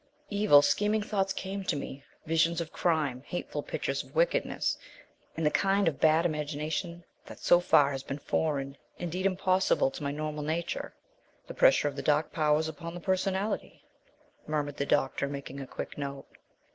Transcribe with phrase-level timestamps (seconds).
[0.31, 4.79] "Evil, scheming thoughts came to me, visions of crime, hateful pictures of wickedness,
[5.37, 10.01] and the kind of bad imagination that so far has been foreign, indeed impossible, to
[10.01, 10.95] my normal nature"
[11.47, 13.83] "The pressure of the Dark Powers upon the personality,"
[14.47, 16.25] murmured the doctor, making a quick note.